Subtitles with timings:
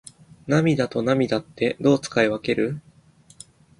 [0.47, 2.81] 涙と泪ってどう使い分ける？